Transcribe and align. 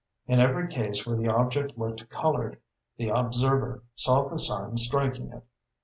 In 0.25 0.39
every 0.39 0.67
case 0.67 1.05
where 1.05 1.15
the 1.15 1.27
object 1.29 1.77
looked 1.77 2.09
colored, 2.09 2.59
the 2.97 3.09
observer 3.09 3.83
saw 3.93 4.27
the 4.27 4.39
sun 4.39 4.77
striking 4.77 5.31
it. 5.31 5.43